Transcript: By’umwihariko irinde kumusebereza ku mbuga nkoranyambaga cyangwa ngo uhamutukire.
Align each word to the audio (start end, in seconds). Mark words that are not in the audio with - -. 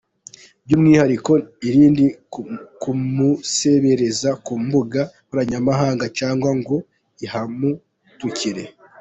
By’umwihariko 0.65 1.31
irinde 1.67 2.05
kumusebereza 2.81 4.29
ku 4.45 4.53
mbuga 4.63 5.01
nkoranyambaga 5.27 6.05
cyangwa 6.17 6.49
ngo 6.59 6.75
uhamutukire. 7.25 8.63